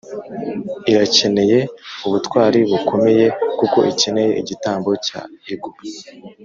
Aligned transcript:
irakeneye 0.91 1.59
ubutwari 2.05 2.59
bukomeye 2.69 3.25
kuko 3.59 3.79
ikeneye 3.91 4.31
igitambo 4.41 4.89
cya 5.05 5.21
ego. 5.53 5.69